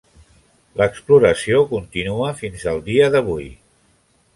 [0.81, 3.51] L'exploració continua fins al dia d'avui.